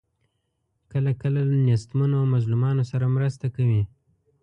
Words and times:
کله 0.91 1.11
کله 1.21 1.41
له 1.49 1.55
نیستمنو 1.67 2.15
او 2.21 2.25
مظلومانو 2.35 2.83
سره 2.91 3.05
مرسته 3.15 3.45
کوي. 3.55 3.83